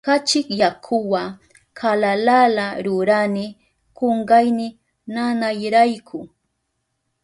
Kachi 0.05 0.39
yakuwa 0.61 1.23
kalalala 1.79 2.65
rurani 2.85 3.45
kunkayni 3.97 4.67
nanayrayku. 5.13 6.19